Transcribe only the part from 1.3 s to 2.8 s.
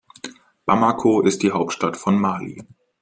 die Hauptstadt von Mali.